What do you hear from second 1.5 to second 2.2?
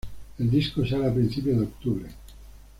de octubre.